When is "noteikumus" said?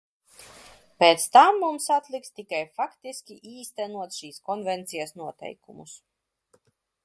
5.23-5.99